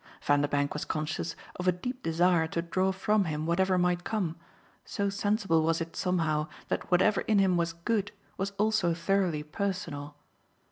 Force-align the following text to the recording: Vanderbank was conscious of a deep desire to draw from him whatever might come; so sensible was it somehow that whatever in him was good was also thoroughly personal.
Vanderbank 0.23 0.73
was 0.73 0.83
conscious 0.83 1.35
of 1.57 1.67
a 1.67 1.71
deep 1.71 2.01
desire 2.01 2.47
to 2.47 2.63
draw 2.63 2.91
from 2.91 3.25
him 3.25 3.45
whatever 3.45 3.77
might 3.77 4.03
come; 4.03 4.35
so 4.83 5.09
sensible 5.11 5.61
was 5.61 5.79
it 5.79 5.95
somehow 5.95 6.47
that 6.69 6.89
whatever 6.89 7.21
in 7.27 7.37
him 7.37 7.55
was 7.55 7.73
good 7.73 8.11
was 8.35 8.49
also 8.57 8.95
thoroughly 8.95 9.43
personal. 9.43 10.15